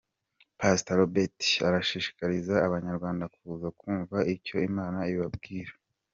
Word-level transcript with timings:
Pastor 0.59 0.93
Robert 0.99 1.39
arashishikariza 1.67 2.55
abanyarwanda 2.67 3.25
kuza 3.35 3.67
kumva 3.79 4.17
icyo 4.33 4.55
Imana 4.69 4.99
ibabwira. 5.13 5.73